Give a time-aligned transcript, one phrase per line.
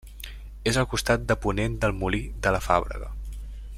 [0.71, 3.13] És al costat de ponent del Molí de la Fàbrega.